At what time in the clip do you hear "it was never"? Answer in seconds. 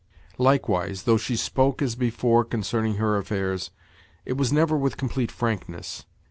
4.25-4.75